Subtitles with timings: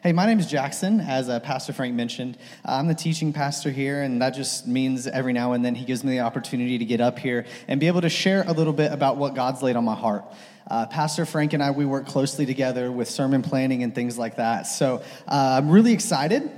[0.00, 2.38] Hey, my name is Jackson, as uh, Pastor Frank mentioned.
[2.64, 6.04] I'm the teaching pastor here, and that just means every now and then he gives
[6.04, 8.92] me the opportunity to get up here and be able to share a little bit
[8.92, 10.24] about what God's laid on my heart.
[10.70, 14.36] Uh, Pastor Frank and I, we work closely together with sermon planning and things like
[14.36, 14.68] that.
[14.68, 16.48] So uh, I'm really excited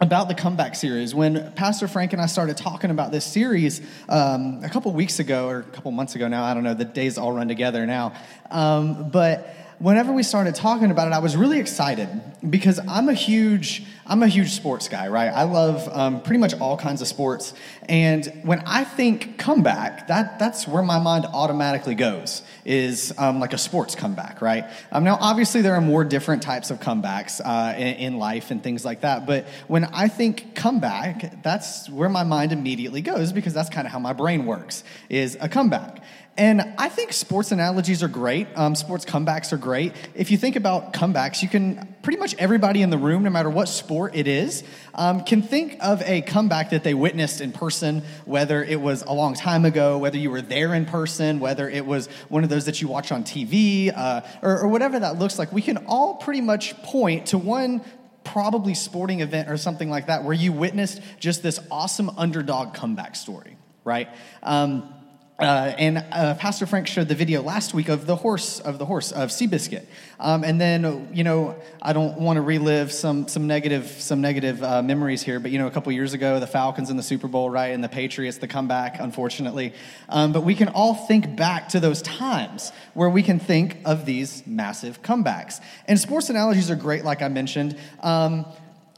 [0.00, 1.12] about the comeback series.
[1.12, 5.48] When Pastor Frank and I started talking about this series um, a couple weeks ago,
[5.48, 8.14] or a couple months ago now, I don't know, the days all run together now.
[8.48, 12.08] Um, but whenever we started talking about it, I was really excited
[12.48, 15.30] because I'm a huge I'm a huge sports guy, right?
[15.30, 17.54] I love um, pretty much all kinds of sports,
[17.88, 23.52] and when I think comeback, that that's where my mind automatically goes is um, like
[23.52, 24.66] a sports comeback, right?
[24.92, 28.62] Um, now, obviously, there are more different types of comebacks uh, in, in life and
[28.62, 33.54] things like that, but when I think comeback, that's where my mind immediately goes because
[33.54, 36.00] that's kind of how my brain works is a comeback.
[36.38, 38.46] And I think sports analogies are great.
[38.56, 39.94] Um, sports comebacks are great.
[40.14, 43.48] If you think about comebacks, you can pretty much everybody in the room, no matter
[43.48, 44.62] what sport it is,
[44.94, 49.12] um, can think of a comeback that they witnessed in person, whether it was a
[49.12, 52.66] long time ago, whether you were there in person, whether it was one of those
[52.66, 55.52] that you watch on TV, uh, or, or whatever that looks like.
[55.52, 57.82] We can all pretty much point to one
[58.24, 63.16] probably sporting event or something like that where you witnessed just this awesome underdog comeback
[63.16, 64.08] story, right?
[64.42, 64.92] Um,
[65.38, 68.86] uh, and uh, Pastor Frank showed the video last week of the horse of the
[68.86, 69.84] horse of Seabiscuit,
[70.18, 74.62] um, and then you know I don't want to relive some some negative some negative
[74.62, 77.28] uh, memories here, but you know a couple years ago the Falcons in the Super
[77.28, 79.74] Bowl, right, and the Patriots the comeback, unfortunately.
[80.08, 84.06] Um, but we can all think back to those times where we can think of
[84.06, 87.76] these massive comebacks, and sports analogies are great, like I mentioned.
[88.00, 88.46] Um,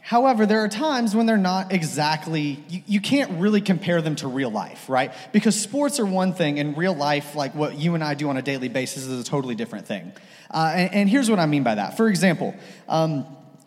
[0.08, 4.26] However, there are times when they're not exactly, you, you, can't really compare them to
[4.26, 5.12] real life, right?
[5.32, 8.38] Because sports are one thing, and real life, like what you and I do on
[8.38, 10.12] a daily basis, is a totally different thing.
[10.50, 11.98] Uh, and, and, here's what I mean by that.
[11.98, 12.54] For example,
[12.88, 13.26] um,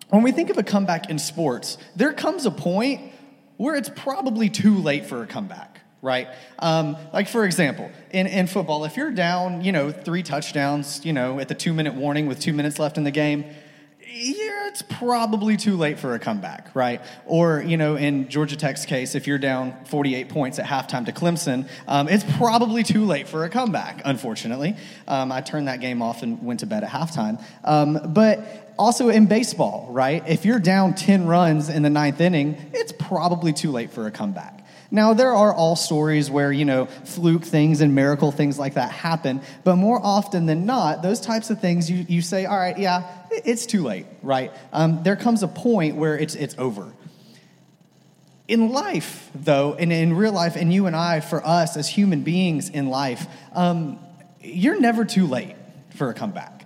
[0.09, 3.12] when we think of a comeback in sports, there comes a point
[3.58, 6.28] where it's probably too late for a comeback, right?
[6.58, 11.13] Um, like, for example, in, in football, if you're down, you know, three touchdowns, you
[11.13, 13.46] know, at the two minute warning with two minutes left in the game,
[14.13, 17.01] yeah, it's probably too late for a comeback, right?
[17.25, 21.11] Or, you know, in Georgia Tech's case, if you're down 48 points at halftime to
[21.11, 24.75] Clemson, um, it's probably too late for a comeback, unfortunately.
[25.07, 27.41] Um, I turned that game off and went to bed at halftime.
[27.63, 30.28] Um, but also in baseball, right?
[30.28, 34.11] If you're down 10 runs in the ninth inning, it's probably too late for a
[34.11, 34.60] comeback.
[34.94, 38.91] Now, there are all stories where, you know, fluke things and miracle things like that
[38.91, 42.78] happen, but more often than not, those types of things you, you say, all right,
[42.78, 44.52] yeah, it's too late, right?
[44.74, 46.91] Um, there comes a point where it's, it's over.
[48.50, 52.23] In life, though, and in real life, and you and I, for us as human
[52.23, 53.97] beings in life, um,
[54.41, 55.56] you're never too late
[55.96, 56.60] for a comeback.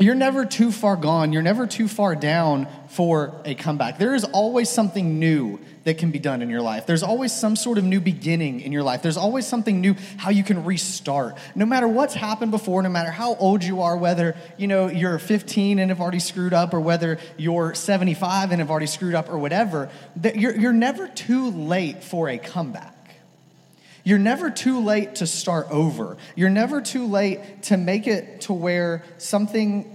[0.00, 1.32] You're never too far gone.
[1.32, 3.98] You're never too far down for a comeback.
[3.98, 6.86] There is always something new that can be done in your life.
[6.86, 9.02] There's always some sort of new beginning in your life.
[9.02, 11.36] There's always something new how you can restart.
[11.56, 15.18] No matter what's happened before, no matter how old you are, whether, you know, you're
[15.18, 19.28] 15 and have already screwed up or whether you're 75 and have already screwed up
[19.28, 19.90] or whatever,
[20.34, 22.97] you're, you're never too late for a comeback.
[24.04, 26.16] You're never too late to start over.
[26.34, 29.94] You're never too late to make it to where something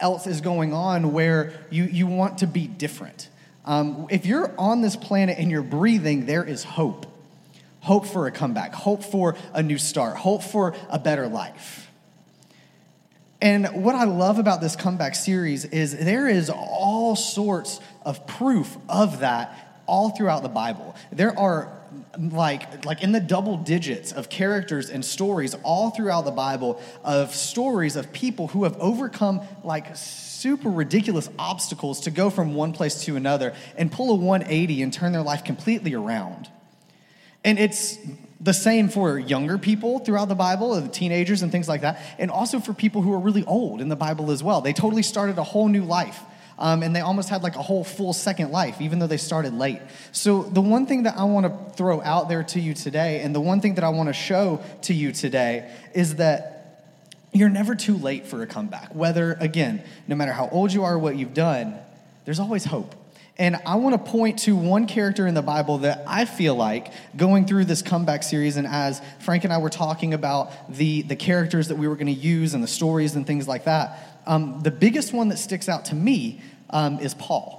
[0.00, 3.28] else is going on where you, you want to be different.
[3.64, 7.06] Um, if you're on this planet and you're breathing, there is hope.
[7.80, 11.90] Hope for a comeback, hope for a new start, hope for a better life.
[13.40, 18.76] And what I love about this comeback series is there is all sorts of proof
[18.86, 20.94] of that all throughout the Bible.
[21.10, 21.72] There are
[22.18, 27.34] like like in the double digits of characters and stories all throughout the Bible of
[27.34, 33.04] stories of people who have overcome like super ridiculous obstacles to go from one place
[33.04, 36.48] to another and pull a 180 and turn their life completely around.
[37.44, 37.98] And it's
[38.40, 42.30] the same for younger people throughout the Bible, the teenagers and things like that, and
[42.30, 44.62] also for people who are really old in the Bible as well.
[44.62, 46.20] They totally started a whole new life.
[46.60, 49.54] Um, and they almost had like a whole full second life, even though they started
[49.54, 49.80] late.
[50.12, 53.34] So, the one thing that I want to throw out there to you today, and
[53.34, 56.60] the one thing that I want to show to you today, is that
[57.32, 58.94] you're never too late for a comeback.
[58.94, 61.78] Whether, again, no matter how old you are, what you've done,
[62.26, 62.94] there's always hope.
[63.38, 66.92] And I want to point to one character in the Bible that I feel like
[67.16, 71.16] going through this comeback series, and as Frank and I were talking about the, the
[71.16, 74.60] characters that we were going to use and the stories and things like that, um,
[74.62, 77.58] the biggest one that sticks out to me um, is Paul.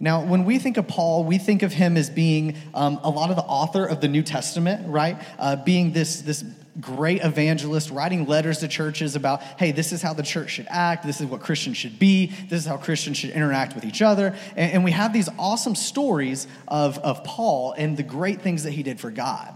[0.00, 3.30] Now, when we think of Paul, we think of him as being um, a lot
[3.30, 5.20] of the author of the New Testament, right?
[5.38, 6.44] Uh, being this, this
[6.80, 11.04] great evangelist writing letters to churches about, hey, this is how the church should act,
[11.04, 14.36] this is what Christians should be, this is how Christians should interact with each other.
[14.56, 18.72] And, and we have these awesome stories of, of Paul and the great things that
[18.72, 19.52] he did for God.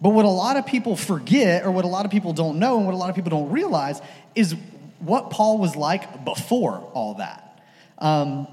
[0.00, 2.76] But what a lot of people forget, or what a lot of people don't know,
[2.76, 4.02] and what a lot of people don't realize,
[4.34, 4.56] is
[4.98, 7.43] what Paul was like before all that.
[7.98, 8.48] Um,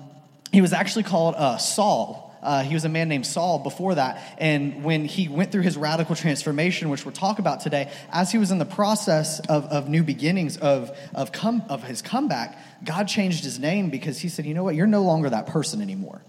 [0.51, 4.35] he was actually called uh, Saul uh, he was a man named Saul before that.
[4.37, 8.37] And when he went through his radical transformation, which we'll talk about today, as he
[8.37, 13.07] was in the process of, of new beginnings, of, of, come, of his comeback, God
[13.07, 16.21] changed his name because he said, you know what, you're no longer that person anymore.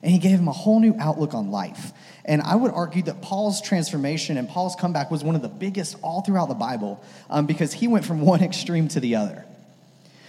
[0.00, 1.92] And he gave him a whole new outlook on life.
[2.24, 5.96] And I would argue that Paul's transformation and Paul's comeback was one of the biggest
[6.02, 9.44] all throughout the Bible um, because he went from one extreme to the other.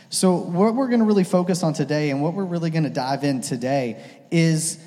[0.09, 2.89] So, what we're going to really focus on today and what we're really going to
[2.89, 4.79] dive in today is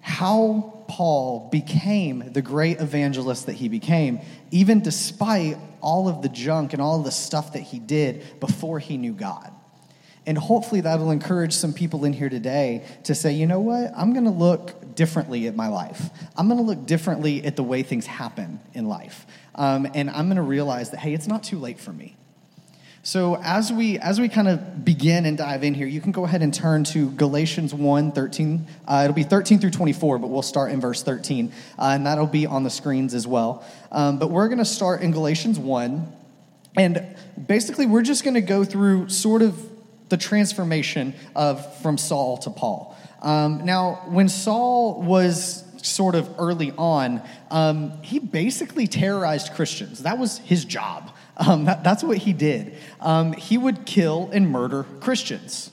[0.00, 4.20] how Paul became the great evangelist that he became,
[4.50, 8.78] even despite all of the junk and all of the stuff that he did before
[8.78, 9.52] he knew God.
[10.24, 13.92] And hopefully that'll encourage some people in here today to say, you know what?
[13.96, 16.10] I'm going to look differently at my life.
[16.36, 19.26] I'm going to look differently at the way things happen in life.
[19.54, 22.16] Um, and I'm going to realize that, hey, it's not too late for me.
[23.04, 26.24] So as we as we kind of begin and dive in here, you can go
[26.24, 28.66] ahead and turn to Galatians 1, 13.
[28.86, 32.28] Uh, it'll be 13 through 24, but we'll start in verse 13, uh, and that'll
[32.28, 33.64] be on the screens as well.
[33.90, 36.12] Um, but we're going to start in Galatians 1,
[36.76, 39.60] and basically we're just going to go through sort of
[40.08, 42.96] the transformation of from Saul to Paul.
[43.20, 47.20] Um, now, when Saul was sort of early on,
[47.50, 50.04] um, he basically terrorized Christians.
[50.04, 51.10] That was his job.
[51.36, 52.76] Um, that, that's what he did.
[53.00, 55.70] Um, he would kill and murder Christians.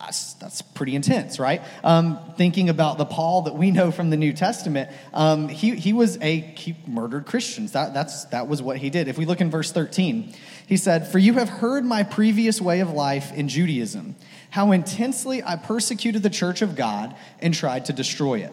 [0.00, 1.60] That's, that's pretty intense, right?
[1.82, 5.92] Um, thinking about the Paul that we know from the New Testament, um, he, he
[5.92, 7.72] was a, he murdered Christians.
[7.72, 9.08] That, that's, that was what he did.
[9.08, 10.32] If we look in verse 13,
[10.66, 14.14] he said, For you have heard my previous way of life in Judaism,
[14.50, 18.52] how intensely I persecuted the church of God and tried to destroy it.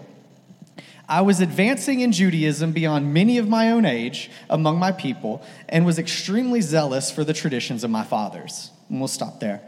[1.07, 5.85] I was advancing in Judaism beyond many of my own age among my people and
[5.85, 8.71] was extremely zealous for the traditions of my fathers.
[8.89, 9.61] And we'll stop there.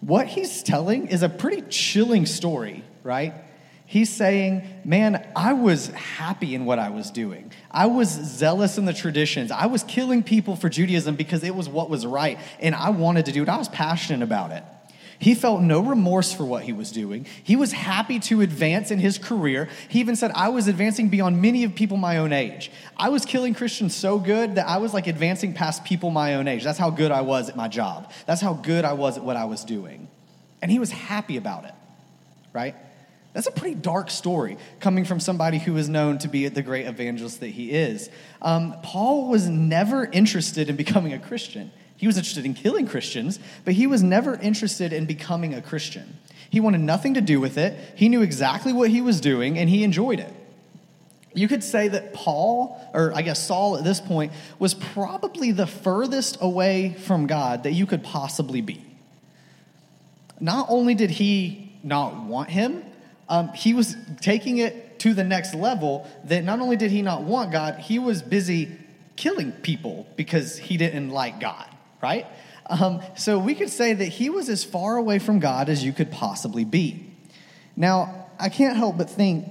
[0.00, 3.34] What he's telling is a pretty chilling story, right?
[3.86, 7.50] He's saying, Man, I was happy in what I was doing.
[7.70, 9.50] I was zealous in the traditions.
[9.50, 13.26] I was killing people for Judaism because it was what was right, and I wanted
[13.26, 13.48] to do it.
[13.48, 14.62] I was passionate about it.
[15.20, 17.26] He felt no remorse for what he was doing.
[17.42, 19.68] He was happy to advance in his career.
[19.88, 22.70] He even said, I was advancing beyond many of people my own age.
[22.96, 26.46] I was killing Christians so good that I was like advancing past people my own
[26.46, 26.62] age.
[26.62, 28.12] That's how good I was at my job.
[28.26, 30.08] That's how good I was at what I was doing.
[30.62, 31.74] And he was happy about it,
[32.52, 32.76] right?
[33.32, 36.86] That's a pretty dark story coming from somebody who is known to be the great
[36.86, 38.08] evangelist that he is.
[38.40, 41.72] Um, Paul was never interested in becoming a Christian.
[41.98, 46.16] He was interested in killing Christians, but he was never interested in becoming a Christian.
[46.48, 47.76] He wanted nothing to do with it.
[47.96, 50.32] He knew exactly what he was doing, and he enjoyed it.
[51.34, 55.66] You could say that Paul, or I guess Saul at this point, was probably the
[55.66, 58.80] furthest away from God that you could possibly be.
[60.38, 62.84] Not only did he not want him,
[63.28, 67.22] um, he was taking it to the next level that not only did he not
[67.22, 68.70] want God, he was busy
[69.16, 71.66] killing people because he didn't like God
[72.02, 72.26] right?
[72.68, 75.92] Um, so we could say that he was as far away from God as you
[75.92, 77.06] could possibly be.
[77.76, 79.48] Now, I can't help but think,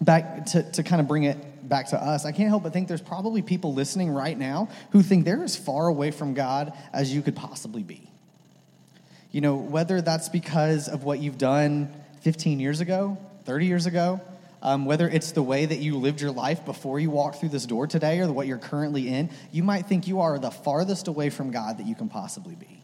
[0.00, 2.88] back to, to kind of bring it back to us, I can't help but think
[2.88, 7.14] there's probably people listening right now who think they're as far away from God as
[7.14, 8.10] you could possibly be.
[9.30, 14.20] You know, whether that's because of what you've done 15 years ago, 30 years ago,
[14.62, 17.66] um, whether it's the way that you lived your life before you walked through this
[17.66, 21.30] door today or what you're currently in, you might think you are the farthest away
[21.30, 22.82] from God that you can possibly be.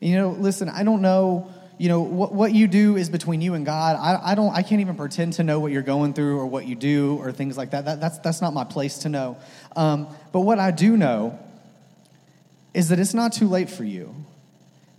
[0.00, 3.54] You know, listen, I don't know, you know, what, what you do is between you
[3.54, 3.96] and God.
[3.96, 6.66] I, I don't, I can't even pretend to know what you're going through or what
[6.66, 7.84] you do or things like that.
[7.84, 9.38] that that's, that's not my place to know.
[9.76, 11.38] Um, but what I do know
[12.72, 14.14] is that it's not too late for you.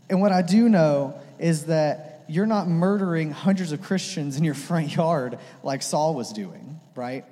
[0.09, 4.53] And what I do know is that you're not murdering hundreds of Christians in your
[4.67, 7.25] front yard like Saul was doing, right?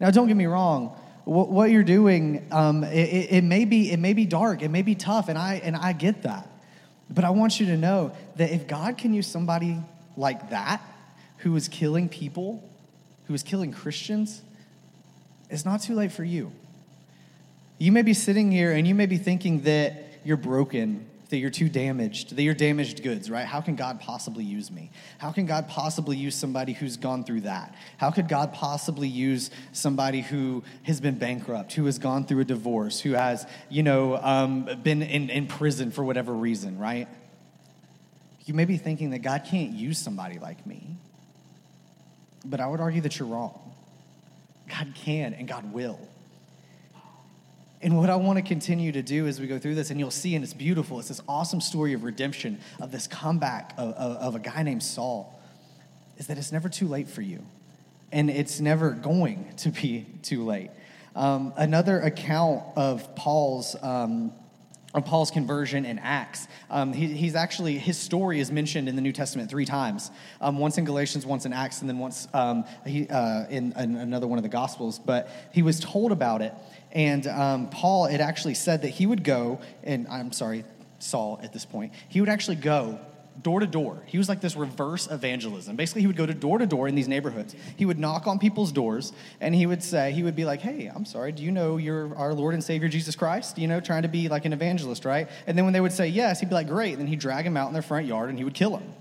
[0.00, 0.98] Now, don't get me wrong.
[1.24, 4.94] What, you're doing, um, it, it, may be, it may be dark, it may be
[4.94, 6.50] tough, and I, and I get that.
[7.08, 9.78] But I want you to know that if God can use somebody
[10.18, 10.82] like that,
[11.38, 12.62] who is killing people,
[13.26, 14.42] who is killing Christians,
[15.50, 16.52] it's not too late for you.
[17.78, 21.50] You may be sitting here and you may be thinking that you're broken that you're
[21.50, 23.46] too damaged, that you're damaged goods, right?
[23.46, 24.90] How can God possibly use me?
[25.18, 27.74] How can God possibly use somebody who's gone through that?
[27.96, 32.44] How could God possibly use somebody who has been bankrupt, who has gone through a
[32.44, 37.08] divorce, who has, you know, um, been in, in prison for whatever reason, right?
[38.44, 40.96] You may be thinking that God can't use somebody like me,
[42.44, 43.58] but I would argue that you're wrong.
[44.68, 45.98] God can and God will.
[47.84, 50.10] And what I want to continue to do as we go through this, and you'll
[50.10, 54.16] see, and it's beautiful, it's this awesome story of redemption, of this comeback of, of,
[54.16, 55.38] of, a guy named Saul,
[56.16, 57.44] is that it's never too late for you.
[58.10, 60.70] And it's never going to be too late.
[61.14, 63.76] Um, another account of Paul's.
[63.82, 64.32] Um,
[64.94, 66.46] of Paul's conversion in Acts.
[66.70, 70.10] Um, he, he's actually, his story is mentioned in the New Testament three times
[70.40, 73.96] um, once in Galatians, once in Acts, and then once um, he, uh, in, in,
[73.96, 74.98] another one of the Gospels.
[74.98, 76.54] But he was told about it.
[76.92, 80.64] And um, Paul had actually said that he would go, and I'm sorry,
[81.00, 83.00] Saul at this point, he would actually go
[83.42, 84.02] door to door.
[84.06, 85.76] He was like this reverse evangelism.
[85.76, 87.54] Basically, he would go to door to door in these neighborhoods.
[87.76, 90.90] He would knock on people's doors and he would say, he would be like, hey,
[90.94, 93.58] I'm sorry, do you know you're our Lord and Savior Jesus Christ?
[93.58, 95.28] You know, trying to be like an evangelist, right?
[95.46, 96.92] And then when they would say yes, he'd be like, great.
[96.92, 98.92] And then he'd drag him out in their front yard and he would kill him.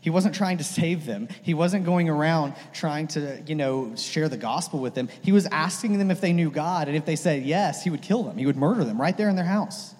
[0.00, 1.26] He wasn't trying to save them.
[1.42, 5.08] He wasn't going around trying to, you know, share the gospel with them.
[5.22, 8.02] He was asking them if they knew God, and if they said yes, he would
[8.02, 8.38] kill them.
[8.38, 9.95] He would murder them right there in their house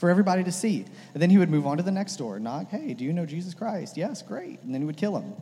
[0.00, 0.86] for everybody to see.
[1.12, 3.26] And then he would move on to the next door knock, hey, do you know
[3.26, 3.98] Jesus Christ?
[3.98, 4.58] Yes, great.
[4.62, 5.34] And then he would kill him.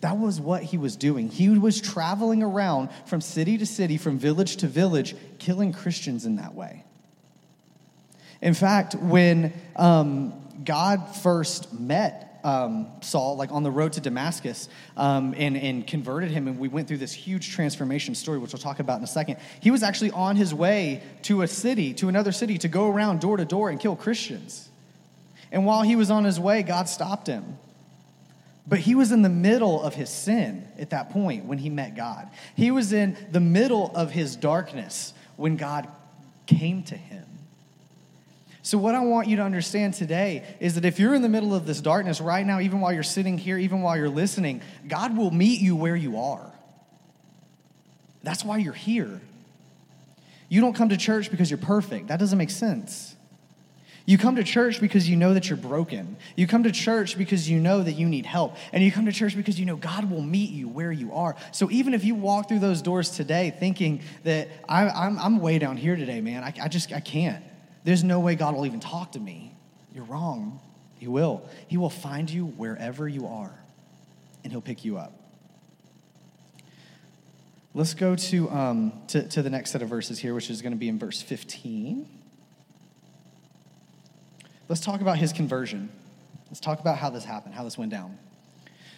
[0.00, 1.28] That was what he was doing.
[1.28, 6.36] He was traveling around from city to city, from village to village, killing Christians in
[6.36, 6.84] that way.
[8.40, 10.32] In fact, when um,
[10.64, 16.30] God first met um, Saul, like on the road to Damascus, um, and, and converted
[16.30, 16.48] him.
[16.48, 19.36] And we went through this huge transformation story, which we'll talk about in a second.
[19.60, 23.20] He was actually on his way to a city, to another city, to go around
[23.20, 24.68] door to door and kill Christians.
[25.52, 27.58] And while he was on his way, God stopped him.
[28.66, 31.96] But he was in the middle of his sin at that point when he met
[31.96, 32.28] God.
[32.54, 35.88] He was in the middle of his darkness when God
[36.46, 37.26] came to him.
[38.62, 41.54] So, what I want you to understand today is that if you're in the middle
[41.54, 45.16] of this darkness right now, even while you're sitting here, even while you're listening, God
[45.16, 46.52] will meet you where you are.
[48.22, 49.20] That's why you're here.
[50.50, 52.08] You don't come to church because you're perfect.
[52.08, 53.16] That doesn't make sense.
[54.04, 56.16] You come to church because you know that you're broken.
[56.34, 58.56] You come to church because you know that you need help.
[58.72, 61.36] And you come to church because you know God will meet you where you are.
[61.52, 65.76] So even if you walk through those doors today thinking that I, am way down
[65.76, 67.44] here today, man, I, I just I can't.
[67.84, 69.54] There's no way God will even talk to me.
[69.94, 70.60] You're wrong.
[70.98, 71.48] He will.
[71.66, 73.54] He will find you wherever you are,
[74.44, 75.12] and He'll pick you up.
[77.72, 80.72] Let's go to, um, to, to the next set of verses here, which is going
[80.72, 82.06] to be in verse 15.
[84.68, 85.88] Let's talk about his conversion.
[86.48, 88.18] Let's talk about how this happened, how this went down.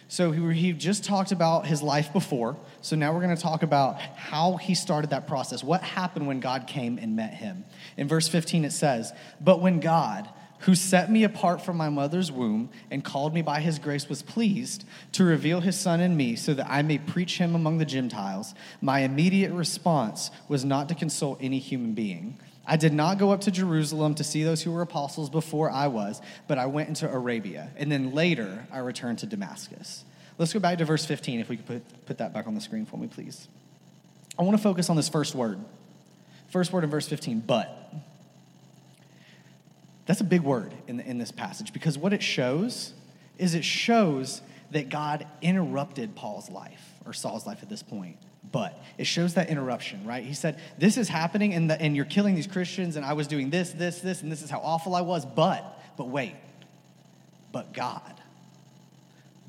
[0.07, 2.57] So he, he just talked about his life before.
[2.81, 5.63] So now we're going to talk about how he started that process.
[5.63, 7.65] What happened when God came and met him?
[7.97, 10.29] In verse 15, it says, But when God,
[10.59, 14.21] who set me apart from my mother's womb and called me by his grace, was
[14.21, 17.85] pleased to reveal his son in me so that I may preach him among the
[17.85, 23.31] Gentiles, my immediate response was not to consult any human being I did not go
[23.31, 26.89] up to Jerusalem to see those who were apostles before I was, but I went
[26.89, 27.69] into Arabia.
[27.75, 30.05] And then later, I returned to Damascus.
[30.37, 32.61] Let's go back to verse 15, if we could put, put that back on the
[32.61, 33.47] screen for me, please.
[34.39, 35.59] I want to focus on this first word.
[36.49, 37.93] First word in verse 15, but.
[40.05, 42.93] That's a big word in, the, in this passage because what it shows
[43.37, 44.41] is it shows
[44.71, 48.17] that God interrupted Paul's life or Saul's life at this point
[48.53, 48.79] but.
[48.97, 50.23] It shows that interruption, right?
[50.23, 53.27] He said, This is happening, and, the, and you're killing these Christians, and I was
[53.27, 56.35] doing this, this, this, and this is how awful I was, but, but wait,
[57.51, 58.13] but God.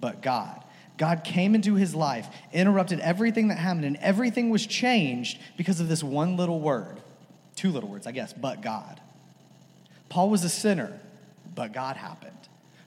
[0.01, 0.65] But God.
[0.97, 5.89] God came into his life, interrupted everything that happened, and everything was changed because of
[5.89, 7.01] this one little word.
[7.57, 9.01] Two little words, I guess, but God.
[10.09, 10.99] Paul was a sinner,
[11.55, 12.33] but God happened.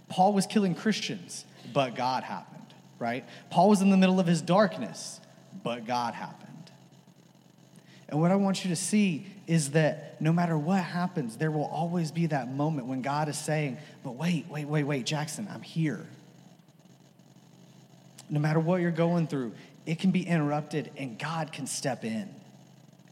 [0.10, 3.26] Paul was killing Christians, but God happened, right?
[3.50, 5.20] Paul was in the middle of his darkness,
[5.64, 6.48] but God happened.
[8.10, 11.66] And what I want you to see is that no matter what happens, there will
[11.66, 15.62] always be that moment when God is saying, But wait, wait, wait, wait, Jackson, I'm
[15.62, 16.06] here.
[18.30, 19.54] No matter what you're going through,
[19.86, 22.30] it can be interrupted and God can step in.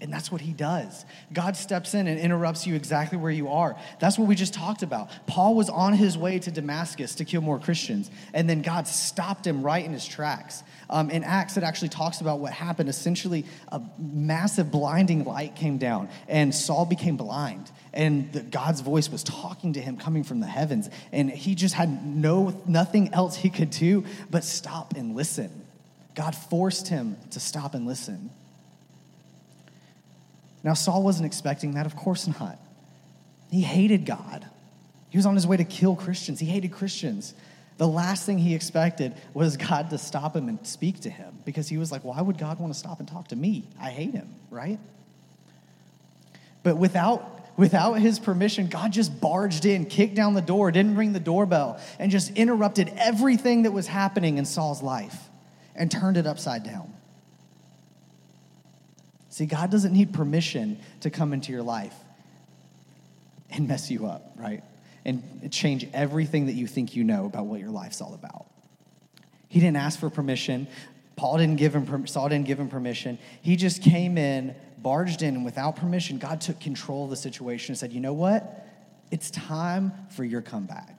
[0.01, 1.05] And that's what he does.
[1.31, 3.77] God steps in and interrupts you exactly where you are.
[3.99, 5.09] That's what we just talked about.
[5.25, 9.47] Paul was on his way to Damascus to kill more Christians, and then God stopped
[9.47, 10.63] him right in his tracks.
[10.89, 12.89] Um, in Acts, it actually talks about what happened.
[12.89, 17.71] Essentially, a massive blinding light came down, and Saul became blind.
[17.93, 21.73] And the, God's voice was talking to him coming from the heavens, and he just
[21.73, 25.65] had no nothing else he could do but stop and listen.
[26.15, 28.29] God forced him to stop and listen.
[30.65, 32.57] Now, Saul wasn't expecting that, of course not.
[33.51, 34.43] He hated God.
[35.11, 37.35] He was on his way to kill Christians, he hated Christians.
[37.77, 41.67] The last thing he expected was God to stop him and speak to him because
[41.67, 43.67] he was like, why would God want to stop and talk to me?
[43.79, 44.79] I hate him, right?
[46.63, 51.13] But without without his permission, God just barged in, kicked down the door, didn't ring
[51.13, 55.29] the doorbell, and just interrupted everything that was happening in Saul's life
[55.75, 56.91] and turned it upside down.
[59.35, 61.93] See, God doesn't need permission to come into your life
[63.49, 64.63] and mess you up, right?
[65.03, 68.45] And change everything that you think you know about what your life's all about.
[69.49, 70.69] He didn't ask for permission.
[71.17, 73.19] Paul didn't give him Saul didn't give him permission.
[73.41, 77.71] He just came in, barged in, and without permission, God took control of the situation
[77.71, 78.65] and said, "You know what?
[79.11, 80.97] It's time for your comeback."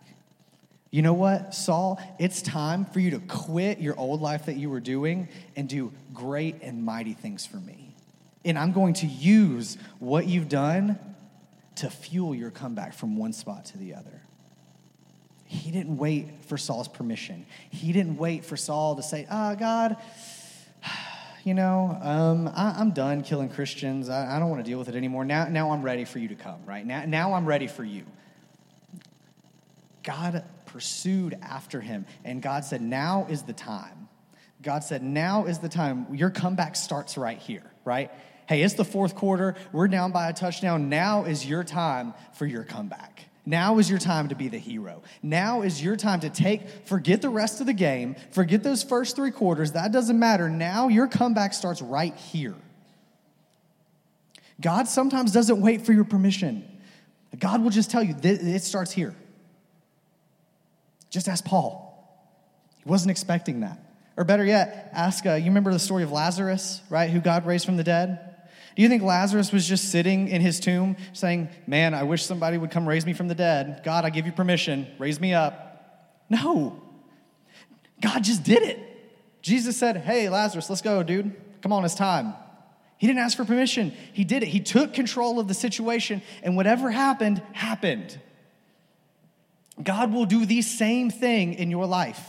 [0.90, 1.98] You know what, Saul?
[2.18, 5.90] It's time for you to quit your old life that you were doing and do
[6.12, 7.85] great and mighty things for me.
[8.46, 10.98] And I'm going to use what you've done
[11.76, 14.22] to fuel your comeback from one spot to the other.
[15.44, 17.44] He didn't wait for Saul's permission.
[17.70, 19.96] He didn't wait for Saul to say, Ah, oh, God,
[21.44, 24.08] you know, um, I, am done killing Christians.
[24.08, 25.24] I, I don't want to deal with it anymore.
[25.24, 26.86] Now, now I'm ready for you to come, right?
[26.86, 28.04] Now, now I'm ready for you.
[30.02, 34.08] God pursued after him, and God said, Now is the time.
[34.62, 36.14] God said, Now is the time.
[36.14, 38.10] Your comeback starts right here, right?
[38.48, 40.88] Hey, it's the fourth quarter, we're down by a touchdown.
[40.88, 43.24] Now is your time for your comeback.
[43.48, 45.02] Now is your time to be the hero.
[45.22, 49.14] Now is your time to take, forget the rest of the game, forget those first
[49.14, 49.72] three quarters.
[49.72, 50.48] That doesn't matter.
[50.48, 52.56] Now your comeback starts right here.
[54.60, 56.64] God sometimes doesn't wait for your permission.
[57.38, 59.14] God will just tell you, it starts here.
[61.10, 61.84] Just ask Paul.
[62.82, 63.78] He wasn't expecting that.
[64.16, 67.66] Or better yet, ask, uh, you remember the story of Lazarus, right, who God raised
[67.66, 68.25] from the dead?
[68.76, 72.58] Do you think Lazarus was just sitting in his tomb saying, Man, I wish somebody
[72.58, 73.80] would come raise me from the dead?
[73.82, 76.22] God, I give you permission, raise me up.
[76.28, 76.82] No.
[78.02, 78.78] God just did it.
[79.40, 81.34] Jesus said, Hey, Lazarus, let's go, dude.
[81.62, 82.34] Come on, it's time.
[82.98, 83.94] He didn't ask for permission.
[84.12, 84.48] He did it.
[84.48, 88.18] He took control of the situation, and whatever happened, happened.
[89.82, 92.22] God will do the same thing in your life.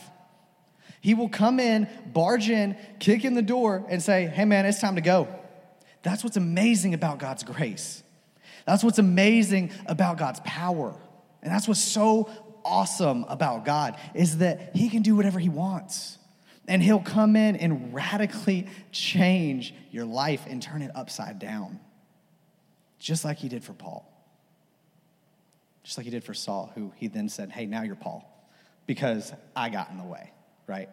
[1.01, 4.79] He will come in, barge in, kick in the door, and say, Hey, man, it's
[4.79, 5.27] time to go.
[6.07, 8.01] That's what's amazing about God's grace.
[8.65, 10.95] That's what's amazing about God's power.
[11.43, 12.29] And that's what's so
[12.63, 16.17] awesome about God is that he can do whatever he wants.
[16.65, 21.77] And he'll come in and radically change your life and turn it upside down.
[22.99, 24.09] Just like he did for Paul.
[25.83, 28.25] Just like he did for Saul, who he then said, Hey, now you're Paul,
[28.85, 30.31] because I got in the way,
[30.67, 30.87] right?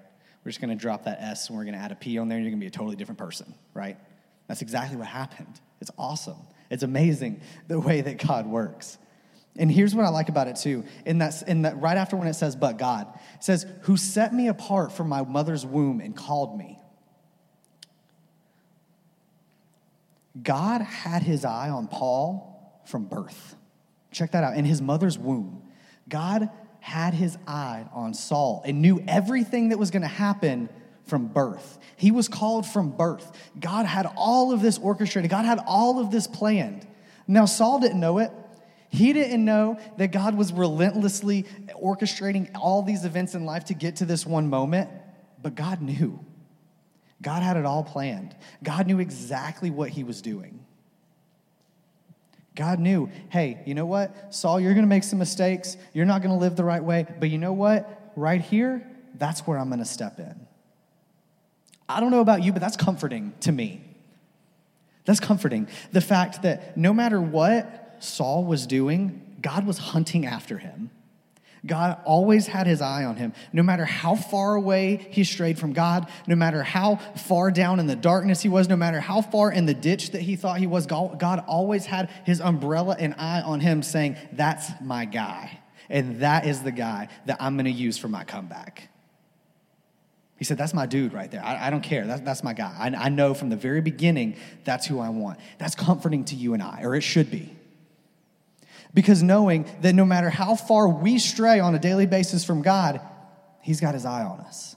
[0.44, 2.44] We're just gonna drop that S and we're gonna add a P on there, and
[2.44, 3.96] you're gonna be a totally different person, right?
[4.46, 5.60] That's exactly what happened.
[5.80, 6.36] It's awesome.
[6.70, 8.98] It's amazing the way that God works.
[9.56, 10.84] And here's what I like about it too.
[11.06, 14.34] In that, in that right after when it says, but God, it says, who set
[14.34, 16.78] me apart from my mother's womb and called me.
[20.42, 23.54] God had his eye on Paul from birth.
[24.10, 24.56] Check that out.
[24.56, 25.62] In his mother's womb,
[26.08, 30.68] God had his eye on Saul and knew everything that was going to happen
[31.06, 31.78] from birth.
[31.96, 33.30] He was called from birth.
[33.58, 36.86] God had all of this orchestrated, God had all of this planned.
[37.26, 38.30] Now, Saul didn't know it.
[38.90, 41.46] He didn't know that God was relentlessly
[41.82, 44.88] orchestrating all these events in life to get to this one moment,
[45.42, 46.24] but God knew.
[47.20, 48.36] God had it all planned.
[48.62, 50.64] God knew exactly what he was doing.
[52.54, 54.32] God knew, hey, you know what?
[54.32, 55.76] Saul, you're going to make some mistakes.
[55.92, 57.06] You're not going to live the right way.
[57.18, 58.12] But you know what?
[58.14, 58.86] Right here,
[59.16, 60.46] that's where I'm going to step in.
[61.88, 63.82] I don't know about you, but that's comforting to me.
[65.04, 65.68] That's comforting.
[65.92, 70.90] The fact that no matter what Saul was doing, God was hunting after him.
[71.66, 73.32] God always had his eye on him.
[73.52, 77.86] No matter how far away he strayed from God, no matter how far down in
[77.86, 80.66] the darkness he was, no matter how far in the ditch that he thought he
[80.66, 85.58] was, God always had his umbrella and eye on him, saying, That's my guy.
[85.88, 88.88] And that is the guy that I'm going to use for my comeback.
[90.44, 91.42] He said, That's my dude right there.
[91.42, 92.06] I, I don't care.
[92.06, 92.70] That, that's my guy.
[92.78, 95.40] I, I know from the very beginning that's who I want.
[95.56, 97.50] That's comforting to you and I, or it should be.
[98.92, 103.00] Because knowing that no matter how far we stray on a daily basis from God,
[103.62, 104.76] He's got His eye on us.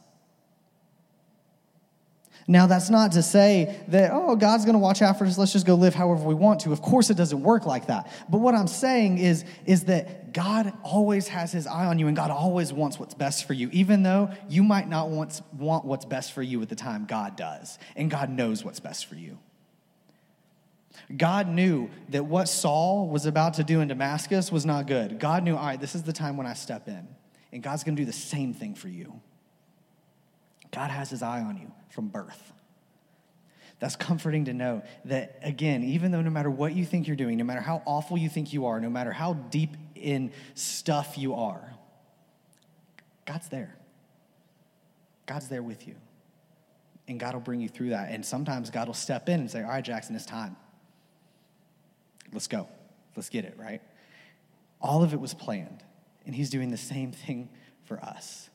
[2.50, 5.38] Now, that's not to say that, oh, God's going to watch out for us.
[5.38, 6.72] Let's just go live however we want to.
[6.72, 8.10] Of course, it doesn't work like that.
[8.30, 12.16] But what I'm saying is, is that God always has his eye on you and
[12.16, 16.06] God always wants what's best for you, even though you might not want, want what's
[16.06, 17.78] best for you at the time God does.
[17.98, 19.38] And God knows what's best for you.
[21.16, 25.20] God knew that what Saul was about to do in Damascus was not good.
[25.20, 27.08] God knew, all right, this is the time when I step in.
[27.52, 29.22] And God's going to do the same thing for you.
[30.72, 32.54] God has his eye on you from birth.
[33.80, 37.38] That's comforting to know that, again, even though no matter what you think you're doing,
[37.38, 41.36] no matter how awful you think you are, no matter how deep in stuff you
[41.36, 41.74] are,
[43.26, 43.76] God's there.
[45.28, 45.96] God's there with you.
[47.08, 48.10] And God will bring you through that.
[48.12, 50.56] And sometimes God will step in and say, All right, Jackson, it's time.
[52.34, 52.68] Let's go.
[53.16, 53.82] Let's get it, right?
[54.82, 55.84] All of it was planned.
[56.26, 57.50] And He's doing the same thing
[57.86, 58.50] for us.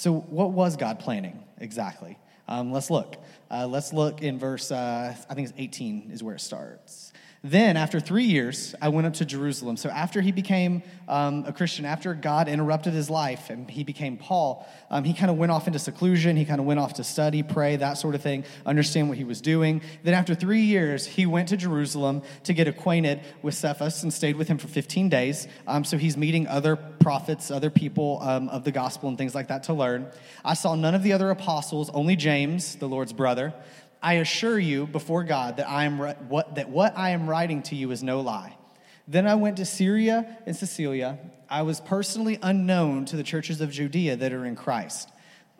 [0.00, 2.18] So, what was God planning exactly?
[2.48, 3.18] Um, let's look.
[3.50, 7.12] Uh, let's look in verse, uh, I think it's 18 is where it starts.
[7.42, 9.78] Then, after three years, I went up to Jerusalem.
[9.78, 14.18] So, after he became um, a Christian, after God interrupted his life and he became
[14.18, 16.36] Paul, um, he kind of went off into seclusion.
[16.36, 19.24] He kind of went off to study, pray, that sort of thing, understand what he
[19.24, 19.80] was doing.
[20.02, 24.36] Then, after three years, he went to Jerusalem to get acquainted with Cephas and stayed
[24.36, 25.48] with him for 15 days.
[25.66, 29.48] Um, so, he's meeting other prophets, other people um, of the gospel, and things like
[29.48, 30.10] that to learn.
[30.44, 33.54] I saw none of the other apostles, only James, the Lord's brother.
[34.02, 37.76] I assure you before God that, I am what, that what I am writing to
[37.76, 38.56] you is no lie.
[39.06, 41.18] Then I went to Syria and Cilicia.
[41.48, 45.10] I was personally unknown to the churches of Judea that are in Christ.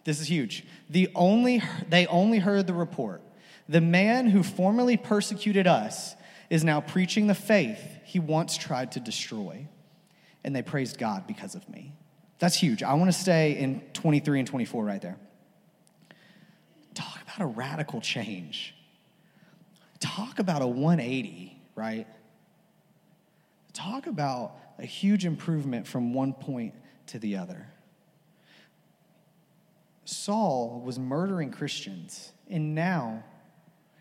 [0.04, 0.64] This is huge.
[0.88, 3.22] The only, they only heard the report.
[3.68, 6.14] The man who formerly persecuted us
[6.48, 9.68] is now preaching the faith he once tried to destroy.
[10.42, 11.92] And they praised God because of me.
[12.38, 12.82] That's huge.
[12.82, 15.18] I want to stay in 23 and 24 right there
[17.36, 18.74] about a radical change.
[20.00, 22.06] Talk about a 180, right?
[23.72, 26.74] Talk about a huge improvement from one point
[27.08, 27.68] to the other.
[30.04, 33.22] Saul was murdering Christians, and now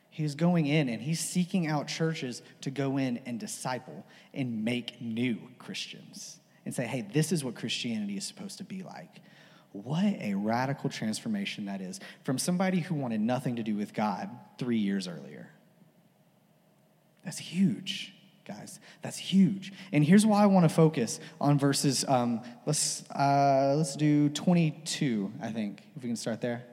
[0.09, 4.99] he's going in and he's seeking out churches to go in and disciple and make
[5.01, 9.21] new Christians and say, hey, this is what Christianity is supposed to be like.
[9.71, 14.29] What a radical transformation that is from somebody who wanted nothing to do with God
[14.57, 15.49] three years earlier.
[17.23, 18.13] That's huge,
[18.47, 18.79] guys.
[19.03, 19.71] That's huge.
[19.91, 22.03] And here's why I want to focus on verses.
[22.07, 25.31] Um, let's uh, let's do 22.
[25.41, 26.63] I think if we can start there,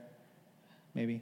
[0.94, 1.20] maybe.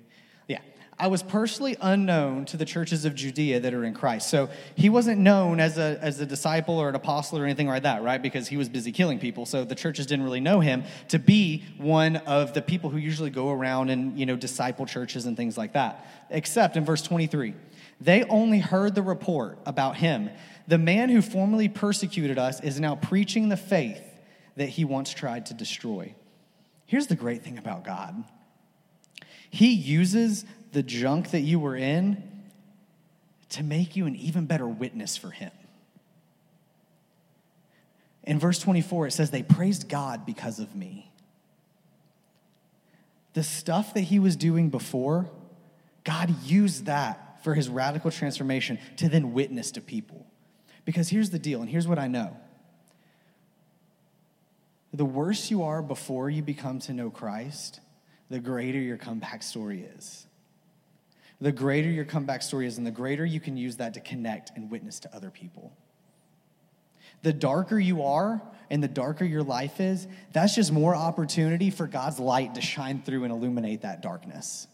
[0.97, 4.31] I was personally unknown to the churches of Judea that are in Christ.
[4.31, 7.83] So he wasn't known as a, as a disciple or an apostle or anything like
[7.83, 8.23] that, right?
[8.23, 9.45] Because he was busy killing people.
[9.45, 13.31] So the churches didn't really know him to be one of the people who usually
[13.31, 16.07] go around and, you know, disciple churches and things like that.
[16.31, 17.55] Except in verse 23,
[18.01, 20.31] they only heard the report about him.
[20.69, 24.03] The man who formerly persecuted us is now preaching the faith
[24.57, 26.15] that he once tried to destroy.
[26.87, 28.23] Here's the great thing about God.
[29.55, 32.21] He uses the junk that you were in
[33.51, 35.53] to make you an even better witness for him.
[38.25, 41.09] In verse 24, it says, They praised God because of me.
[43.35, 45.31] The stuff that he was doing before,
[46.03, 50.27] God used that for his radical transformation to then witness to people.
[50.85, 52.37] Because here's the deal, and here's what I know
[54.93, 57.79] the worse you are before you become to know Christ,
[58.31, 60.27] the greater your comeback story is
[61.41, 64.53] the greater your comeback story is, and the greater you can use that to connect
[64.57, 65.77] and witness to other people.
[67.23, 71.87] The darker you are and the darker your life is, that's just more opportunity for
[71.87, 74.67] God's light to shine through and illuminate that darkness.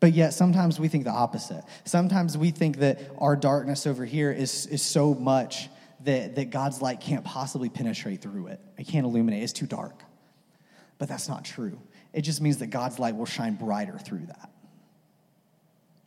[0.00, 1.64] But yet, sometimes we think the opposite.
[1.84, 6.82] Sometimes we think that our darkness over here is, is so much that, that God's
[6.82, 8.60] light can't possibly penetrate through it.
[8.76, 10.02] It can't illuminate, it's too dark.
[11.04, 11.78] But that's not true.
[12.14, 14.48] It just means that God's light will shine brighter through that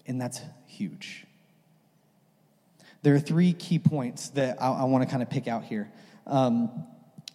[0.08, 1.26] and that's huge.
[3.04, 5.92] There are three key points that I, I want to kind of pick out here
[6.26, 6.86] um,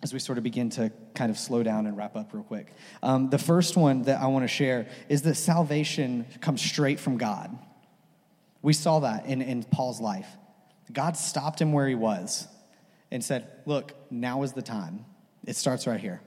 [0.03, 2.75] as we sort of begin to kind of slow down and wrap up real quick.
[3.03, 7.19] Um, the first one that I want to share is that salvation comes straight from
[7.19, 7.57] God.
[8.63, 10.29] We saw that in, in Paul's life.
[10.93, 12.49] God stopped him where he was
[13.11, 15.05] and said, Look, now is the time.
[15.47, 16.21] It starts right here.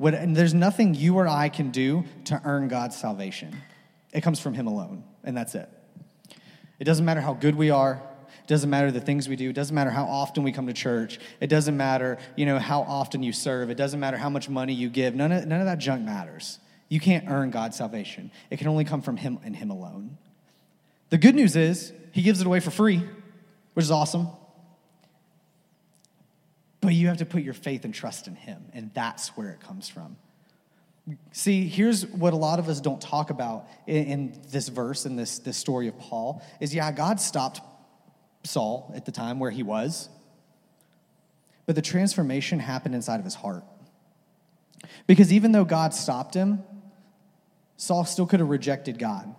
[0.00, 3.54] What, and there's nothing you or I can do to earn God's salvation.
[4.14, 5.68] It comes from Him alone, and that's it.
[6.78, 8.00] It doesn't matter how good we are.
[8.42, 9.50] It doesn't matter the things we do.
[9.50, 11.20] It doesn't matter how often we come to church.
[11.38, 13.68] It doesn't matter, you know, how often you serve.
[13.68, 15.14] It doesn't matter how much money you give.
[15.14, 16.60] None of, none of that junk matters.
[16.88, 18.30] You can't earn God's salvation.
[18.48, 20.16] It can only come from Him and Him alone.
[21.10, 23.02] The good news is He gives it away for free,
[23.74, 24.28] which is awesome.
[26.80, 29.60] But you have to put your faith and trust in Him, and that's where it
[29.60, 30.16] comes from.
[31.32, 35.16] See, here's what a lot of us don't talk about in, in, this verse, in
[35.16, 37.60] this, this story of Paul, is yeah, God stopped
[38.44, 40.08] Saul at the time where he was,
[41.66, 43.64] but the transformation happened inside of his heart.
[45.06, 46.62] Because even though God stopped him,
[47.76, 49.34] Saul still could have rejected God,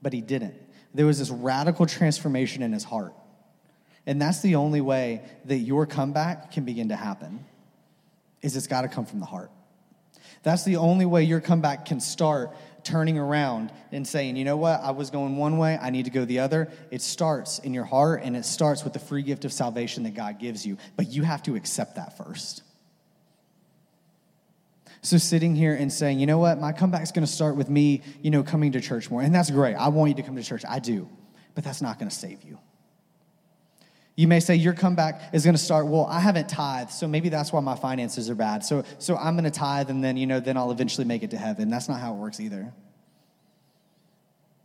[0.00, 0.54] but he didn't.
[0.94, 3.14] There was this radical transformation in his heart.
[4.06, 7.44] And that's the only way that your comeback can begin to happen.
[8.42, 9.50] Is it's got to come from the heart.
[10.42, 14.80] That's the only way your comeback can start turning around and saying, you know what,
[14.80, 16.68] I was going one way, I need to go the other.
[16.90, 20.14] It starts in your heart and it starts with the free gift of salvation that
[20.14, 20.78] God gives you.
[20.96, 22.62] But you have to accept that first.
[25.02, 27.68] So sitting here and saying, you know what, my comeback is going to start with
[27.68, 29.22] me, you know, coming to church more.
[29.22, 29.74] And that's great.
[29.74, 30.64] I want you to come to church.
[30.68, 31.08] I do.
[31.54, 32.58] But that's not going to save you.
[34.14, 37.30] You may say your comeback is going to start, well, I haven't tithed, so maybe
[37.30, 38.62] that's why my finances are bad.
[38.62, 41.30] So, so I'm going to tithe and then, you know, then I'll eventually make it
[41.30, 41.70] to heaven.
[41.70, 42.72] That's not how it works either.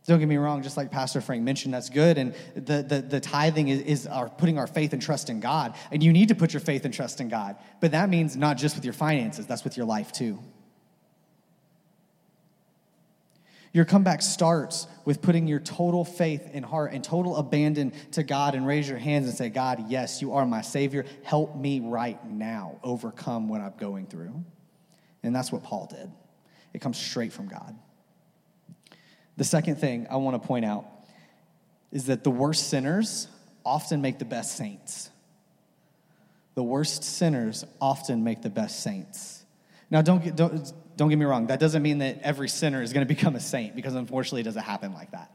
[0.06, 2.16] Don't get me wrong, just like Pastor Frank mentioned, that's good.
[2.16, 5.74] And the, the, the tithing is, is our putting our faith and trust in God.
[5.90, 7.56] And you need to put your faith and trust in God.
[7.80, 10.38] But that means not just with your finances, that's with your life too.
[13.78, 18.56] Your comeback starts with putting your total faith and heart and total abandon to God
[18.56, 21.06] and raise your hands and say, God, yes, you are my Savior.
[21.22, 24.44] Help me right now overcome what I'm going through.
[25.22, 26.10] And that's what Paul did.
[26.74, 27.78] It comes straight from God.
[29.36, 30.84] The second thing I want to point out
[31.92, 33.28] is that the worst sinners
[33.64, 35.08] often make the best saints.
[36.56, 39.44] The worst sinners often make the best saints.
[39.88, 42.92] Now, don't get, don't, don't get me wrong, that doesn't mean that every sinner is
[42.92, 45.30] going to become a saint because unfortunately it doesn't happen like that.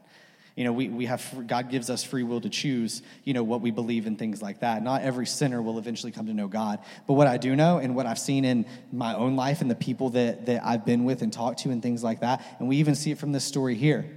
[0.56, 3.60] You know, we, we have, God gives us free will to choose, you know, what
[3.60, 4.84] we believe in, things like that.
[4.84, 6.78] Not every sinner will eventually come to know God.
[7.08, 9.74] But what I do know and what I've seen in my own life and the
[9.74, 12.76] people that, that I've been with and talked to and things like that, and we
[12.76, 14.08] even see it from this story here,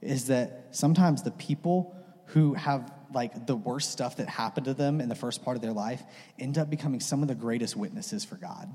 [0.00, 1.94] is that sometimes the people
[2.26, 5.62] who have like the worst stuff that happened to them in the first part of
[5.62, 6.02] their life
[6.38, 8.74] end up becoming some of the greatest witnesses for God.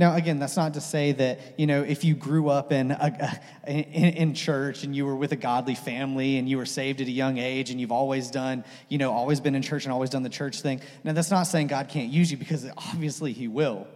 [0.00, 3.38] Now, again, that's not to say that, you know, if you grew up in, a,
[3.66, 7.06] in, in, church and you were with a godly family and you were saved at
[7.06, 10.08] a young age and you've always done, you know, always been in church and always
[10.08, 10.80] done the church thing.
[11.04, 13.86] Now, that's not saying God can't use you because obviously He will.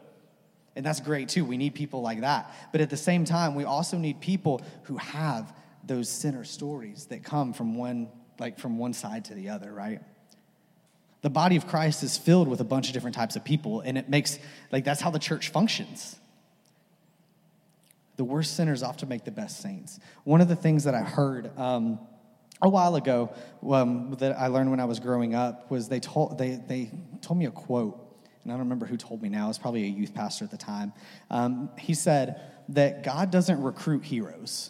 [0.77, 1.43] And that's great too.
[1.43, 2.55] We need people like that.
[2.71, 7.25] But at the same time, we also need people who have those sinner stories that
[7.25, 10.03] come from one, like from one side to the other, right?
[11.25, 13.97] The body of Christ is filled with a bunch of different types of people, and
[13.97, 14.39] it makes,
[14.71, 16.17] like, that's how the church functions.
[18.17, 19.99] The worst sinners often make the best saints.
[20.25, 21.99] One of the things that I heard um,
[22.61, 23.35] a while ago
[23.67, 26.91] um, that I learned when I was growing up was they told, they, they
[27.23, 27.99] told me a quote,
[28.43, 30.51] and I don't remember who told me now, it was probably a youth pastor at
[30.51, 30.93] the time.
[31.31, 34.69] Um, he said that God doesn't recruit heroes.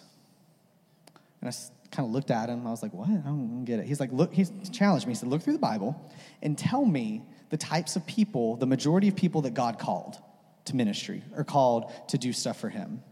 [1.41, 1.53] And I
[1.95, 2.67] kind of looked at him.
[2.67, 3.09] I was like, what?
[3.09, 3.87] I don't get it.
[3.87, 5.13] He's like, look, he challenged me.
[5.13, 6.11] He said, look through the Bible
[6.43, 10.19] and tell me the types of people, the majority of people that God called
[10.67, 13.03] to ministry or called to do stuff for him.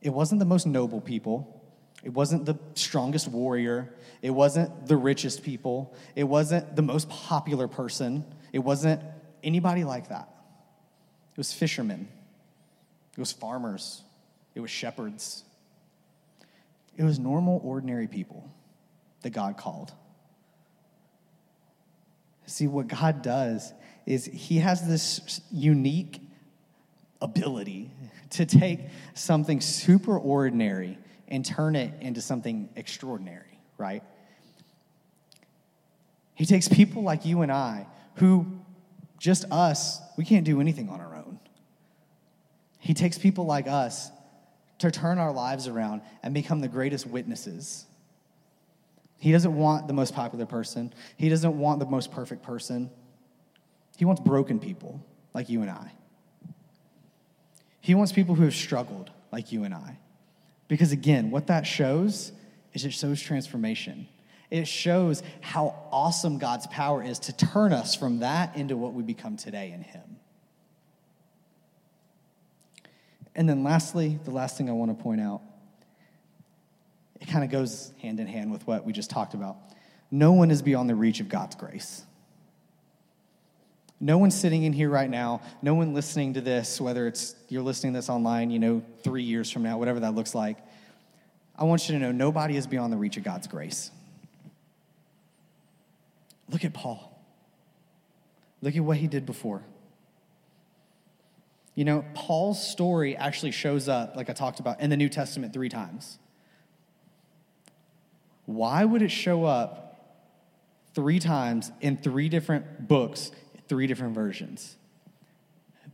[0.00, 1.62] It wasn't the most noble people.
[2.04, 3.92] It wasn't the strongest warrior.
[4.22, 5.94] It wasn't the richest people.
[6.14, 8.24] It wasn't the most popular person.
[8.52, 9.02] It wasn't
[9.42, 10.28] anybody like that.
[11.32, 12.08] It was fishermen.
[13.12, 14.02] It was farmers.
[14.54, 15.42] It was shepherds.
[16.98, 18.52] It was normal, ordinary people
[19.22, 19.92] that God called.
[22.46, 23.72] See, what God does
[24.04, 26.20] is He has this unique
[27.22, 27.92] ability
[28.30, 28.80] to take
[29.14, 34.02] something super ordinary and turn it into something extraordinary, right?
[36.34, 38.60] He takes people like you and I, who
[39.18, 41.38] just us, we can't do anything on our own.
[42.80, 44.10] He takes people like us
[44.78, 47.86] to turn our lives around and become the greatest witnesses.
[49.18, 52.90] He doesn't want the most popular person, He doesn't want the most perfect person.
[53.96, 55.90] He wants broken people like you and I.
[57.80, 59.98] He wants people who have struggled like you and I.
[60.68, 62.30] Because again, what that shows
[62.74, 64.06] is it shows transformation.
[64.50, 69.02] It shows how awesome God's power is to turn us from that into what we
[69.02, 70.17] become today in Him.
[73.38, 75.42] And then, lastly, the last thing I want to point out,
[77.20, 79.56] it kind of goes hand in hand with what we just talked about.
[80.10, 82.02] No one is beyond the reach of God's grace.
[84.00, 87.62] No one sitting in here right now, no one listening to this, whether it's you're
[87.62, 90.58] listening to this online, you know, three years from now, whatever that looks like,
[91.56, 93.92] I want you to know nobody is beyond the reach of God's grace.
[96.50, 97.16] Look at Paul.
[98.62, 99.62] Look at what he did before.
[101.78, 105.52] You know, Paul's story actually shows up, like I talked about, in the New Testament
[105.52, 106.18] three times.
[108.46, 109.96] Why would it show up
[110.92, 113.30] three times in three different books,
[113.68, 114.74] three different versions?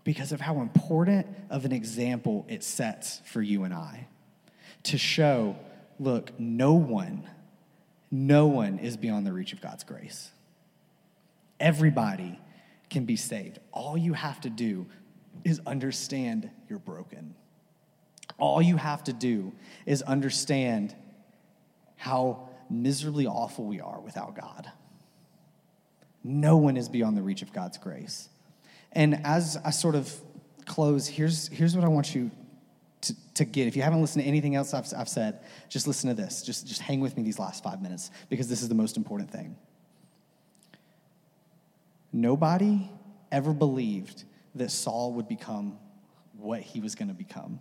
[0.04, 4.06] Because of how important of an example it sets for you and I
[4.84, 5.54] to show
[6.00, 7.28] look, no one,
[8.10, 10.30] no one is beyond the reach of God's grace.
[11.60, 12.40] Everybody
[12.88, 13.58] can be saved.
[13.70, 14.86] All you have to do
[15.44, 17.34] is understand you're broken.
[18.38, 19.52] All you have to do
[19.86, 20.94] is understand
[21.96, 24.70] how miserably awful we are without God.
[26.22, 28.28] No one is beyond the reach of God's grace.
[28.92, 30.12] And as I sort of
[30.64, 32.30] close, here's, here's what I want you
[33.02, 33.66] to, to get.
[33.66, 36.42] If you haven't listened to anything else I've, I've said, just listen to this.
[36.42, 39.30] Just, just hang with me these last five minutes because this is the most important
[39.30, 39.56] thing.
[42.12, 42.90] Nobody
[43.30, 45.78] ever believed that Saul would become
[46.36, 47.60] what he was going to become.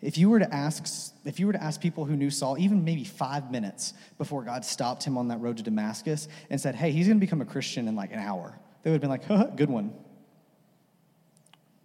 [0.00, 2.84] If you were to ask, if you were to ask people who knew Saul, even
[2.84, 6.90] maybe five minutes before God stopped him on that road to Damascus and said, "Hey,
[6.92, 9.56] he's going to become a Christian in like an hour," they would have been like,
[9.56, 9.92] "Good one."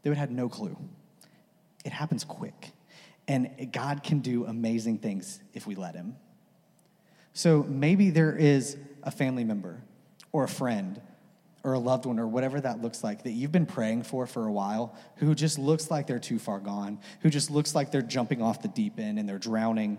[0.01, 0.77] They would have had no clue.
[1.83, 2.71] It happens quick,
[3.27, 6.15] and God can do amazing things if we let Him.
[7.33, 9.83] So maybe there is a family member
[10.31, 11.01] or a friend
[11.65, 14.45] or a loved one or whatever that looks like that you've been praying for for
[14.45, 18.03] a while who just looks like they're too far gone, who just looks like they're
[18.03, 19.97] jumping off the deep end and they're drowning.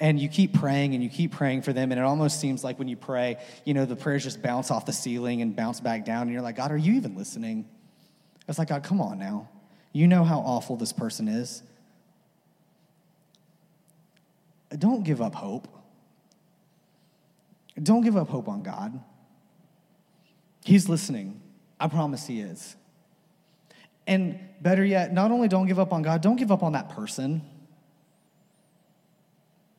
[0.00, 2.78] And you keep praying and you keep praying for them, and it almost seems like
[2.78, 6.06] when you pray, you know, the prayers just bounce off the ceiling and bounce back
[6.06, 7.68] down, and you're like, God, are you even listening?
[8.48, 9.50] It's like, God, come on now.
[9.92, 11.62] You know how awful this person is.
[14.76, 15.68] Don't give up hope.
[17.80, 18.98] Don't give up hope on God.
[20.64, 21.40] He's listening.
[21.80, 22.76] I promise He is.
[24.06, 26.90] And better yet, not only don't give up on God, don't give up on that
[26.90, 27.42] person.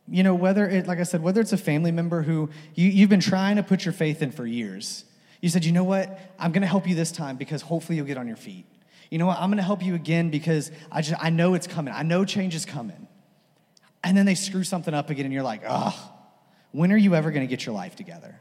[0.08, 3.10] You know, whether it, like I said, whether it's a family member who you, you've
[3.10, 5.06] been trying to put your faith in for years.
[5.41, 6.19] You said, you know what?
[6.39, 8.65] I'm going to help you this time because hopefully you'll get on your feet.
[9.10, 9.38] You know what?
[9.39, 11.93] I'm going to help you again because I, just, I know it's coming.
[11.93, 13.08] I know change is coming.
[14.04, 15.93] And then they screw something up again and you're like, ugh,
[16.72, 18.39] when are you ever going to get your life together?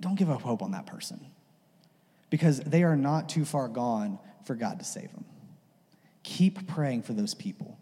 [0.00, 1.26] Don't give up hope on that person
[2.30, 5.24] because they are not too far gone for God to save them.
[6.22, 7.78] Keep praying for those people.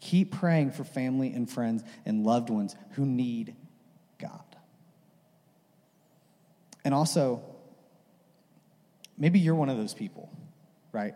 [0.00, 3.54] Keep praying for family and friends and loved ones who need
[4.18, 4.44] God.
[6.84, 7.42] And also,
[9.18, 10.30] maybe you're one of those people,
[10.92, 11.14] right?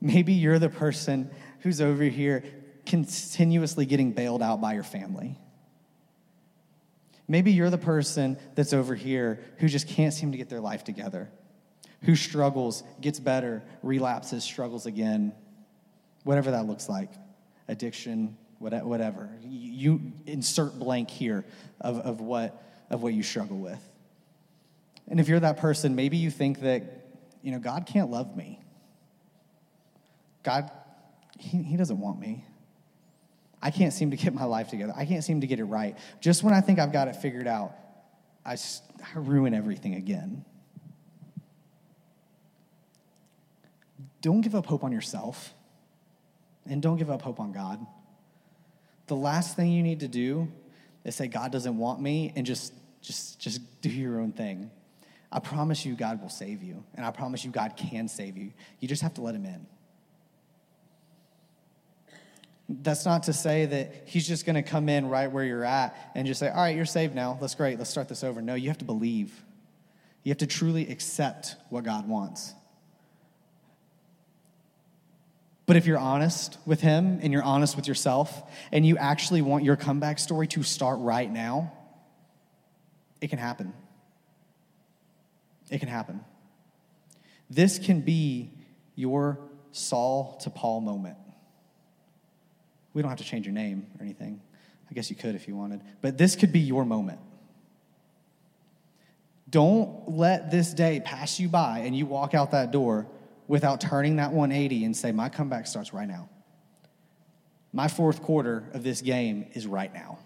[0.00, 2.44] Maybe you're the person who's over here
[2.84, 5.36] continuously getting bailed out by your family
[7.28, 10.84] Maybe you're the person that's over here who just can't seem to get their life
[10.84, 11.28] together,
[12.02, 15.32] who struggles, gets better, relapses, struggles again,
[16.22, 17.10] whatever that looks like
[17.68, 19.28] addiction, whatever.
[19.42, 21.44] You insert blank here
[21.80, 23.80] of, of, what, of what you struggle with.
[25.08, 27.06] And if you're that person, maybe you think that,
[27.42, 28.60] you know, God can't love me.
[30.42, 30.70] God,
[31.38, 32.44] he, he doesn't want me.
[33.66, 34.92] I can't seem to get my life together.
[34.96, 35.98] I can't seem to get it right.
[36.20, 37.74] Just when I think I've got it figured out,
[38.44, 40.44] I, I ruin everything again.
[44.20, 45.52] Don't give up hope on yourself,
[46.64, 47.84] and don't give up hope on God.
[49.08, 50.46] The last thing you need to do
[51.02, 54.70] is say, God doesn't want me, and just, just, just do your own thing.
[55.32, 58.52] I promise you, God will save you, and I promise you, God can save you.
[58.78, 59.66] You just have to let Him in.
[62.68, 65.96] That's not to say that he's just going to come in right where you're at
[66.14, 67.38] and just say, All right, you're saved now.
[67.40, 67.78] That's great.
[67.78, 68.42] Let's start this over.
[68.42, 69.32] No, you have to believe.
[70.24, 72.52] You have to truly accept what God wants.
[75.66, 79.64] But if you're honest with him and you're honest with yourself and you actually want
[79.64, 81.72] your comeback story to start right now,
[83.20, 83.72] it can happen.
[85.70, 86.24] It can happen.
[87.50, 88.52] This can be
[88.94, 89.38] your
[89.72, 91.16] Saul to Paul moment.
[92.96, 94.40] We don't have to change your name or anything.
[94.90, 95.82] I guess you could if you wanted.
[96.00, 97.20] But this could be your moment.
[99.50, 103.06] Don't let this day pass you by and you walk out that door
[103.48, 106.30] without turning that 180 and say, My comeback starts right now.
[107.70, 110.18] My fourth quarter of this game is right now.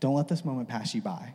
[0.00, 1.34] Don't let this moment pass you by.